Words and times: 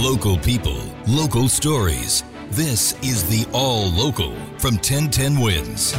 Local 0.00 0.38
people, 0.38 0.80
local 1.06 1.46
stories. 1.46 2.24
This 2.52 2.94
is 3.02 3.22
the 3.28 3.46
All 3.52 3.90
Local 3.90 4.34
from 4.56 4.76
1010 4.76 5.38
Wins. 5.38 5.94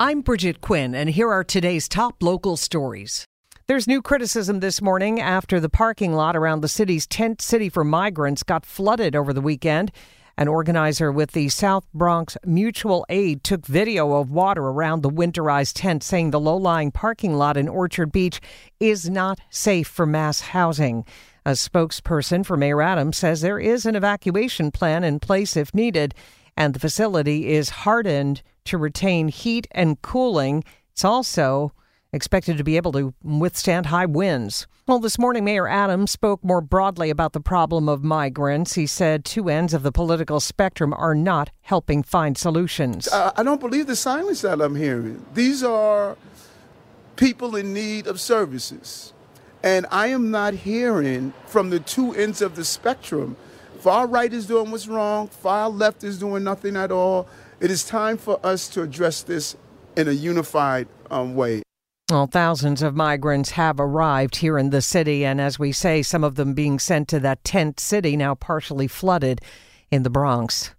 I'm 0.00 0.22
Bridget 0.22 0.60
Quinn, 0.60 0.92
and 0.96 1.08
here 1.08 1.30
are 1.30 1.44
today's 1.44 1.88
top 1.88 2.20
local 2.20 2.56
stories. 2.56 3.24
There's 3.68 3.86
new 3.86 4.02
criticism 4.02 4.58
this 4.58 4.82
morning 4.82 5.20
after 5.20 5.60
the 5.60 5.68
parking 5.68 6.14
lot 6.14 6.34
around 6.34 6.62
the 6.62 6.68
city's 6.68 7.06
tent 7.06 7.40
city 7.40 7.68
for 7.68 7.84
migrants 7.84 8.42
got 8.42 8.66
flooded 8.66 9.14
over 9.14 9.32
the 9.32 9.40
weekend. 9.40 9.92
An 10.36 10.48
organizer 10.48 11.12
with 11.12 11.30
the 11.30 11.48
South 11.48 11.86
Bronx 11.94 12.36
Mutual 12.44 13.06
Aid 13.08 13.44
took 13.44 13.66
video 13.66 14.14
of 14.14 14.32
water 14.32 14.62
around 14.62 15.02
the 15.02 15.10
winterized 15.10 15.74
tent, 15.76 16.02
saying 16.02 16.32
the 16.32 16.40
low 16.40 16.56
lying 16.56 16.90
parking 16.90 17.34
lot 17.34 17.56
in 17.56 17.68
Orchard 17.68 18.10
Beach 18.10 18.40
is 18.80 19.08
not 19.08 19.38
safe 19.48 19.86
for 19.86 20.06
mass 20.06 20.40
housing. 20.40 21.04
A 21.46 21.52
spokesperson 21.52 22.44
for 22.44 22.56
Mayor 22.56 22.82
Adams 22.82 23.16
says 23.16 23.40
there 23.40 23.58
is 23.58 23.86
an 23.86 23.96
evacuation 23.96 24.70
plan 24.70 25.04
in 25.04 25.20
place 25.20 25.56
if 25.56 25.74
needed, 25.74 26.14
and 26.56 26.74
the 26.74 26.80
facility 26.80 27.48
is 27.52 27.70
hardened 27.70 28.42
to 28.64 28.76
retain 28.76 29.28
heat 29.28 29.66
and 29.70 30.02
cooling. 30.02 30.62
It's 30.92 31.04
also 31.04 31.72
expected 32.12 32.58
to 32.58 32.64
be 32.64 32.76
able 32.76 32.92
to 32.92 33.14
withstand 33.22 33.86
high 33.86 34.06
winds. 34.06 34.66
Well, 34.86 34.98
this 34.98 35.18
morning, 35.18 35.44
Mayor 35.44 35.68
Adams 35.68 36.10
spoke 36.10 36.42
more 36.42 36.60
broadly 36.60 37.10
about 37.10 37.32
the 37.32 37.40
problem 37.40 37.88
of 37.88 38.02
migrants. 38.02 38.74
He 38.74 38.86
said 38.86 39.24
two 39.24 39.48
ends 39.48 39.72
of 39.72 39.82
the 39.84 39.92
political 39.92 40.40
spectrum 40.40 40.92
are 40.92 41.14
not 41.14 41.50
helping 41.60 42.02
find 42.02 42.36
solutions. 42.36 43.08
I 43.12 43.42
don't 43.42 43.60
believe 43.60 43.86
the 43.86 43.96
silence 43.96 44.42
that 44.42 44.60
I'm 44.60 44.74
hearing. 44.74 45.24
These 45.32 45.62
are 45.62 46.16
people 47.16 47.54
in 47.54 47.72
need 47.72 48.08
of 48.08 48.20
services. 48.20 49.12
And 49.62 49.86
I 49.90 50.08
am 50.08 50.30
not 50.30 50.54
hearing 50.54 51.34
from 51.46 51.70
the 51.70 51.80
two 51.80 52.14
ends 52.14 52.40
of 52.40 52.56
the 52.56 52.64
spectrum. 52.64 53.36
Far 53.80 54.06
right 54.06 54.32
is 54.32 54.46
doing 54.46 54.70
what's 54.70 54.88
wrong, 54.88 55.28
far 55.28 55.68
left 55.68 56.04
is 56.04 56.18
doing 56.18 56.44
nothing 56.44 56.76
at 56.76 56.90
all. 56.90 57.26
It 57.60 57.70
is 57.70 57.84
time 57.84 58.16
for 58.16 58.38
us 58.44 58.68
to 58.70 58.82
address 58.82 59.22
this 59.22 59.56
in 59.96 60.08
a 60.08 60.12
unified 60.12 60.88
um, 61.10 61.34
way. 61.34 61.62
Well, 62.10 62.26
thousands 62.26 62.82
of 62.82 62.96
migrants 62.96 63.50
have 63.50 63.78
arrived 63.78 64.36
here 64.36 64.58
in 64.58 64.70
the 64.70 64.82
city, 64.82 65.24
and 65.24 65.40
as 65.40 65.58
we 65.58 65.70
say, 65.70 66.02
some 66.02 66.24
of 66.24 66.34
them 66.34 66.54
being 66.54 66.78
sent 66.78 67.06
to 67.08 67.20
that 67.20 67.44
tent 67.44 67.78
city 67.78 68.16
now 68.16 68.34
partially 68.34 68.88
flooded 68.88 69.40
in 69.90 70.02
the 70.02 70.10
Bronx. 70.10 70.74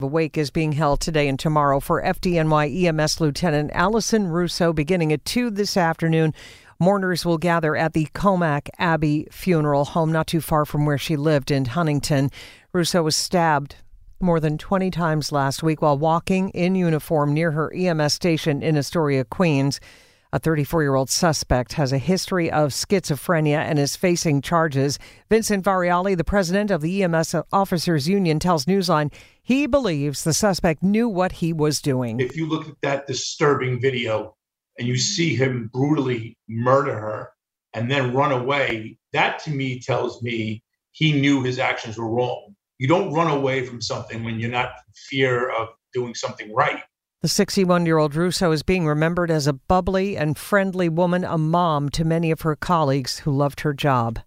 The 0.00 0.06
wake 0.06 0.38
is 0.38 0.50
being 0.50 0.72
held 0.72 1.00
today 1.00 1.28
and 1.28 1.38
tomorrow 1.38 1.80
for 1.80 2.02
FDNY 2.02 2.84
EMS 2.84 3.20
Lieutenant 3.20 3.70
Alison 3.74 4.28
Russo 4.28 4.72
beginning 4.72 5.12
at 5.12 5.24
2 5.24 5.50
this 5.50 5.76
afternoon. 5.76 6.34
Mourners 6.80 7.26
will 7.26 7.38
gather 7.38 7.74
at 7.74 7.92
the 7.92 8.06
Commack 8.14 8.68
Abbey 8.78 9.26
Funeral 9.32 9.84
Home, 9.84 10.12
not 10.12 10.28
too 10.28 10.40
far 10.40 10.64
from 10.64 10.86
where 10.86 10.96
she 10.96 11.16
lived 11.16 11.50
in 11.50 11.64
Huntington. 11.64 12.30
Russo 12.72 13.02
was 13.02 13.16
stabbed 13.16 13.74
more 14.20 14.38
than 14.38 14.58
20 14.58 14.88
times 14.92 15.32
last 15.32 15.60
week 15.60 15.82
while 15.82 15.98
walking 15.98 16.50
in 16.50 16.76
uniform 16.76 17.34
near 17.34 17.50
her 17.50 17.74
EMS 17.74 18.14
station 18.14 18.62
in 18.62 18.76
Astoria, 18.76 19.24
Queens. 19.24 19.80
A 20.32 20.38
34 20.38 20.82
year 20.82 20.94
old 20.94 21.10
suspect 21.10 21.72
has 21.72 21.92
a 21.92 21.98
history 21.98 22.48
of 22.48 22.70
schizophrenia 22.70 23.58
and 23.58 23.80
is 23.80 23.96
facing 23.96 24.40
charges. 24.40 25.00
Vincent 25.28 25.64
Variale, 25.64 26.14
the 26.14 26.22
president 26.22 26.70
of 26.70 26.80
the 26.80 27.02
EMS 27.02 27.34
Officers 27.52 28.08
Union, 28.08 28.38
tells 28.38 28.66
Newsline 28.66 29.12
he 29.42 29.66
believes 29.66 30.22
the 30.22 30.34
suspect 30.34 30.84
knew 30.84 31.08
what 31.08 31.32
he 31.32 31.52
was 31.52 31.80
doing. 31.80 32.20
If 32.20 32.36
you 32.36 32.46
look 32.46 32.68
at 32.68 32.80
that 32.82 33.06
disturbing 33.08 33.80
video 33.80 34.36
and 34.78 34.86
you 34.86 34.96
see 34.96 35.34
him 35.34 35.70
brutally 35.72 36.36
murder 36.48 36.98
her 36.98 37.30
and 37.74 37.90
then 37.90 38.14
run 38.14 38.32
away, 38.32 38.98
that 39.12 39.38
to 39.40 39.50
me 39.50 39.80
tells 39.80 40.22
me 40.22 40.62
he 40.92 41.20
knew 41.20 41.42
his 41.42 41.58
actions 41.58 41.98
were 41.98 42.10
wrong. 42.10 42.54
You 42.78 42.88
don't 42.88 43.12
run 43.12 43.30
away 43.30 43.66
from 43.66 43.80
something 43.80 44.24
when 44.24 44.38
you're 44.38 44.50
not 44.50 44.66
in 44.68 44.92
fear 44.94 45.50
of 45.50 45.68
doing 45.92 46.14
something 46.14 46.54
right. 46.54 46.82
The 47.20 47.28
61 47.28 47.84
year 47.84 47.98
old 47.98 48.14
Russo 48.14 48.52
is 48.52 48.62
being 48.62 48.86
remembered 48.86 49.30
as 49.30 49.48
a 49.48 49.52
bubbly 49.52 50.16
and 50.16 50.38
friendly 50.38 50.88
woman, 50.88 51.24
a 51.24 51.36
mom 51.36 51.88
to 51.90 52.04
many 52.04 52.30
of 52.30 52.42
her 52.42 52.54
colleagues 52.54 53.20
who 53.20 53.32
loved 53.32 53.60
her 53.60 53.74
job. 53.74 54.20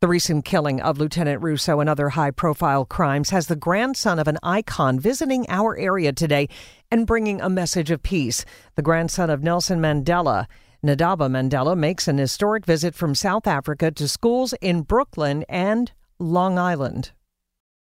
The 0.00 0.08
recent 0.08 0.44
killing 0.44 0.80
of 0.80 0.98
Lieutenant 0.98 1.42
Russo 1.42 1.80
and 1.80 1.88
other 1.88 2.10
high 2.10 2.32
profile 2.32 2.84
crimes 2.84 3.30
has 3.30 3.46
the 3.46 3.56
grandson 3.56 4.18
of 4.18 4.28
an 4.28 4.36
icon 4.42 5.00
visiting 5.00 5.46
our 5.48 5.76
area 5.78 6.12
today 6.12 6.48
and 6.90 7.06
bringing 7.06 7.40
a 7.40 7.48
message 7.48 7.90
of 7.90 8.02
peace. 8.02 8.44
The 8.74 8.82
grandson 8.82 9.30
of 9.30 9.42
Nelson 9.42 9.80
Mandela, 9.80 10.46
Ndaba 10.84 11.28
Mandela, 11.30 11.76
makes 11.76 12.08
an 12.08 12.18
historic 12.18 12.64
visit 12.64 12.94
from 12.94 13.14
South 13.14 13.46
Africa 13.46 13.90
to 13.90 14.08
schools 14.08 14.54
in 14.60 14.82
Brooklyn 14.82 15.44
and 15.48 15.92
Long 16.18 16.58
Island. 16.58 17.12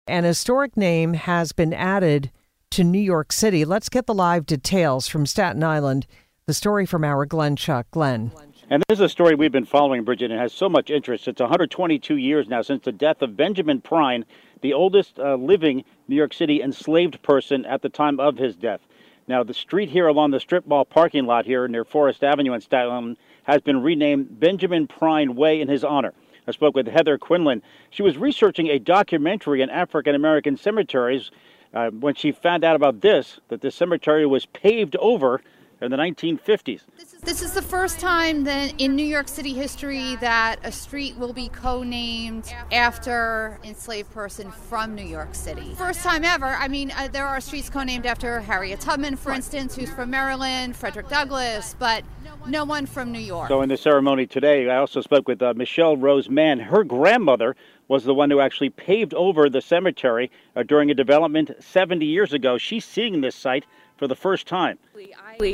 An 0.08 0.24
historic 0.24 0.78
name 0.78 1.14
has 1.14 1.52
been 1.52 1.74
added 1.74 2.32
to 2.72 2.84
New 2.84 3.00
York 3.00 3.32
City. 3.32 3.66
Let's 3.66 3.90
get 3.90 4.06
the 4.06 4.14
live 4.14 4.46
details 4.46 5.08
from 5.08 5.26
Staten 5.26 5.64
Island. 5.64 6.08
The 6.46 6.54
story 6.54 6.86
from 6.86 7.04
our 7.04 7.26
Glenn 7.26 7.58
Schuck. 7.58 7.86
Glenn. 7.92 8.32
And 8.70 8.84
this 8.90 8.98
is 8.98 9.06
a 9.06 9.08
story 9.08 9.34
we've 9.34 9.50
been 9.50 9.64
following, 9.64 10.04
Bridget, 10.04 10.30
and 10.30 10.42
has 10.42 10.52
so 10.52 10.68
much 10.68 10.90
interest. 10.90 11.30
It's 11.30 11.40
122 11.40 12.18
years 12.18 12.50
now 12.50 12.62
since 12.62 12.84
the 12.84 12.92
death 12.92 13.22
of 13.22 13.38
Benjamin 13.38 13.80
Prine, 13.80 14.26
the 14.60 14.74
oldest 14.74 15.18
uh, 15.20 15.36
living 15.36 15.86
New 16.10 16.18
York 16.18 16.34
City 16.34 16.62
enslaved 16.62 17.22
person 17.22 17.66
at 17.66 17.82
the 17.82 17.88
time 17.88 18.20
of 18.20 18.38
his 18.38 18.58
death. 18.58 18.82
Now, 19.26 19.42
the 19.42 19.54
street 19.54 19.90
here 19.90 20.08
along 20.08 20.32
the 20.32 20.42
strip 20.42 20.68
mall 20.68 20.84
parking 20.84 21.26
lot 21.26 21.46
here 21.46 21.66
near 21.70 21.86
Forest 21.86 22.26
Avenue 22.26 22.52
in 22.52 22.60
Staten 22.60 22.92
Island 22.92 23.18
has 23.44 23.62
been 23.62 23.82
renamed 23.82 24.38
Benjamin 24.38 24.86
Prine 24.86 25.36
Way 25.36 25.62
in 25.62 25.70
his 25.70 25.86
honor. 25.86 26.14
I 26.46 26.52
spoke 26.52 26.76
with 26.76 26.88
Heather 26.88 27.18
Quinlan. 27.18 27.64
She 27.90 28.04
was 28.04 28.18
researching 28.18 28.68
a 28.68 28.80
documentary 28.80 29.64
on 29.64 29.70
African 29.70 30.14
American 30.14 30.58
cemeteries 30.58 31.32
uh, 31.74 31.90
when 31.92 32.16
she 32.16 32.34
found 32.34 32.66
out 32.66 32.76
about 32.76 33.00
this, 33.00 33.40
that 33.48 33.62
the 33.62 33.72
cemetery 33.72 34.26
was 34.26 34.46
paved 34.46 34.98
over 34.98 35.42
in 35.82 35.92
the 35.92 35.98
1950s. 35.98 36.82
This 36.98 37.14
is, 37.14 37.22
this 37.22 37.42
is 37.42 37.54
the 37.54 37.62
first 37.62 38.00
time 38.00 38.44
that 38.46 38.74
in 38.80 38.96
New 38.96 39.06
York 39.06 39.28
City 39.28 39.54
history 39.54 40.16
that 40.18 40.60
a 40.64 40.72
street 40.72 41.16
will 41.18 41.34
be 41.34 41.50
co-named 41.50 42.54
after 42.72 43.60
an 43.64 43.70
enslaved 43.70 44.12
person 44.12 44.52
from 44.52 44.96
New 44.96 45.06
York 45.06 45.36
City. 45.36 45.76
First 45.76 46.02
time 46.02 46.24
ever. 46.24 46.46
I 46.46 46.68
mean, 46.68 46.92
uh, 46.92 47.10
there 47.12 47.28
are 47.28 47.40
streets 47.40 47.70
co-named 47.70 48.06
after 48.06 48.40
Harriet 48.40 48.80
Tubman, 48.80 49.16
for 49.16 49.32
instance, 49.32 49.76
who's 49.76 49.92
from 49.92 50.10
Maryland, 50.10 50.76
Frederick 50.76 51.10
Douglass, 51.10 51.76
but 51.78 52.04
no 52.48 52.66
one 52.66 52.86
from 52.86 53.12
New 53.12 53.20
York. 53.20 53.50
So 53.50 53.62
in 53.62 53.70
the 53.70 53.78
ceremony 53.78 54.26
today, 54.26 54.70
I 54.70 54.78
also 54.78 55.02
spoke 55.02 55.28
with 55.28 55.42
uh, 55.42 55.54
Michelle 55.56 55.98
Rose 55.98 56.30
Mann. 56.30 56.60
Her 56.60 56.84
grandmother 56.84 57.56
was 57.88 58.04
the 58.04 58.14
one 58.14 58.30
who 58.30 58.40
actually 58.40 58.70
paved 58.70 59.14
over 59.14 59.50
the 59.50 59.62
cemetery 59.62 60.32
uh, 60.56 60.64
during 60.64 60.90
a 60.92 60.94
development 60.94 61.52
70 61.60 62.06
years 62.06 62.34
ago. 62.34 62.58
She's 62.58 62.86
seeing 62.86 63.22
this 63.22 63.36
site 63.36 63.66
for 63.98 64.08
the 64.08 64.16
first 64.16 64.48
time. 64.48 64.78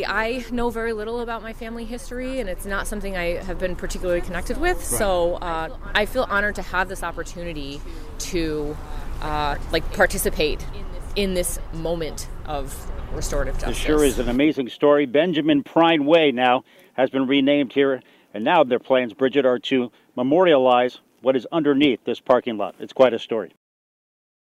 I 0.06 0.46
know 0.52 0.70
very 0.70 0.94
little 0.94 1.22
about 1.22 1.42
my 1.42 1.54
family 1.54 1.86
history, 1.86 2.40
and 2.40 2.50
it's 2.50 2.66
not 2.66 2.88
something 2.88 3.16
I 3.16 3.44
have 3.44 3.60
been 3.60 3.76
particularly 3.76 4.22
connected 4.22 4.58
with. 4.60 4.78
Right. 4.78 4.86
So 5.00 5.36
uh, 5.36 5.78
I 5.94 6.06
feel 6.06 6.28
honored 6.30 6.56
to 6.56 6.62
have 6.62 6.90
this 6.90 7.04
opportunity 7.04 7.82
to 8.20 8.78
uh, 9.22 9.58
like 9.72 9.90
participate 9.94 10.66
in 11.16 11.34
this 11.34 11.60
moment 11.74 12.28
of 12.46 12.76
restorative 13.14 13.56
justice. 13.56 13.78
This 13.78 13.86
sure 13.86 14.04
is 14.04 14.20
an 14.20 14.30
amazing 14.30 14.70
story. 14.70 15.06
Benjamin 15.06 15.64
Prine 15.64 16.06
Way 16.06 16.32
now 16.32 16.64
has 16.94 17.10
been 17.10 17.28
renamed 17.28 17.74
here, 17.74 18.02
and 18.34 18.44
now 18.44 18.64
their 18.64 18.80
plans, 18.80 19.14
Bridget, 19.14 19.46
are 19.46 19.60
to 19.60 19.92
memorialize 20.16 21.00
what 21.22 21.36
is 21.36 21.48
underneath 21.52 22.04
this 22.04 22.20
parking 22.20 22.58
lot. 22.58 22.76
It's 22.80 22.94
quite 22.94 23.14
a 23.14 23.20
story. 23.20 23.54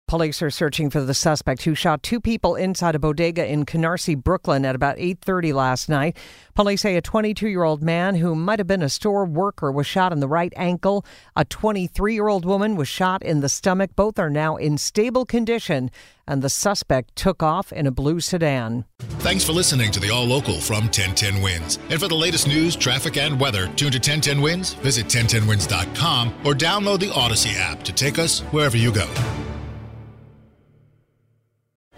Police 0.07 0.43
are 0.43 0.51
searching 0.51 0.91
for 0.91 1.01
the 1.01 1.15
suspect 1.15 1.63
who 1.63 1.73
shot 1.73 2.03
two 2.03 2.21
people 2.21 2.53
inside 2.55 2.93
a 2.93 2.99
bodega 2.99 3.43
in 3.43 3.65
Canarsie, 3.65 4.15
Brooklyn 4.15 4.63
at 4.63 4.75
about 4.75 4.97
8:30 4.99 5.51
last 5.51 5.89
night. 5.89 6.15
Police 6.53 6.81
say 6.81 6.95
a 6.95 7.01
22-year-old 7.01 7.81
man 7.81 8.13
who 8.15 8.35
might 8.35 8.59
have 8.59 8.67
been 8.67 8.83
a 8.83 8.89
store 8.89 9.25
worker 9.25 9.71
was 9.71 9.87
shot 9.87 10.13
in 10.13 10.19
the 10.19 10.27
right 10.27 10.53
ankle. 10.55 11.03
A 11.35 11.43
23-year-old 11.43 12.45
woman 12.45 12.75
was 12.75 12.87
shot 12.87 13.23
in 13.23 13.39
the 13.39 13.49
stomach. 13.49 13.95
Both 13.95 14.19
are 14.19 14.29
now 14.29 14.57
in 14.57 14.77
stable 14.77 15.25
condition 15.25 15.89
and 16.27 16.43
the 16.43 16.49
suspect 16.49 17.15
took 17.15 17.41
off 17.41 17.73
in 17.73 17.87
a 17.87 17.91
blue 17.91 18.19
sedan. 18.19 18.85
Thanks 19.25 19.43
for 19.43 19.53
listening 19.53 19.89
to 19.91 19.99
the 19.99 20.11
All 20.11 20.25
Local 20.25 20.59
from 20.61 20.83
1010 20.83 21.41
Wins. 21.41 21.79
And 21.89 21.99
for 21.99 22.07
the 22.07 22.15
latest 22.15 22.47
news, 22.47 22.75
traffic, 22.75 23.17
and 23.17 23.39
weather, 23.39 23.65
tune 23.75 23.91
to 23.91 23.97
1010 23.97 24.39
Wins, 24.39 24.75
visit 24.75 25.07
1010wins.com, 25.07 26.33
or 26.45 26.53
download 26.53 26.99
the 26.99 27.09
Audacy 27.09 27.57
app 27.57 27.81
to 27.83 27.91
take 27.91 28.19
us 28.19 28.41
wherever 28.51 28.77
you 28.77 28.91
go. 28.91 29.09